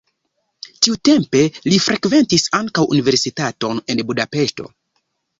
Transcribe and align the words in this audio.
Tiutempe 0.85 1.41
li 1.73 1.77
frekventis 1.87 2.45
ankaŭ 2.59 2.85
universitaton 2.95 3.83
en 3.95 4.01
Budapeŝto. 4.13 4.67